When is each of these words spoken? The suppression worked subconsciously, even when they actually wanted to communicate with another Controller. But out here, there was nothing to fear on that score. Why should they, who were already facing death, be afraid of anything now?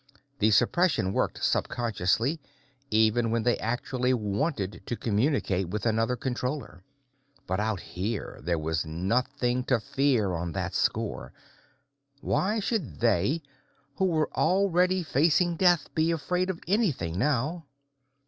The 0.39 0.49
suppression 0.49 1.13
worked 1.13 1.43
subconsciously, 1.43 2.41
even 2.89 3.29
when 3.29 3.43
they 3.43 3.55
actually 3.59 4.15
wanted 4.15 4.81
to 4.87 4.95
communicate 4.95 5.69
with 5.69 5.85
another 5.85 6.15
Controller. 6.15 6.83
But 7.45 7.59
out 7.59 7.79
here, 7.81 8.39
there 8.41 8.57
was 8.57 8.83
nothing 8.83 9.63
to 9.65 9.79
fear 9.79 10.33
on 10.33 10.53
that 10.53 10.73
score. 10.73 11.33
Why 12.19 12.59
should 12.59 12.99
they, 12.99 13.43
who 13.97 14.05
were 14.05 14.33
already 14.35 15.03
facing 15.03 15.55
death, 15.55 15.93
be 15.93 16.09
afraid 16.09 16.49
of 16.49 16.59
anything 16.67 17.19
now? 17.19 17.67